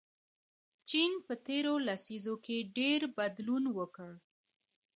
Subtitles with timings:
[0.89, 4.11] چین په تیرو لسیزو کې ډېر بدلون وکړ.